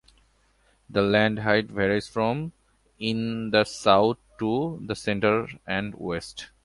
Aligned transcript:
The 0.89 1.03
land 1.03 1.37
height 1.37 1.67
varies 1.67 2.07
from 2.07 2.53
in 2.97 3.51
the 3.51 3.65
south 3.65 4.17
to 4.39 4.77
in 4.81 4.87
the 4.87 4.95
centre 4.95 5.47
and 5.67 5.93
west. 5.93 6.49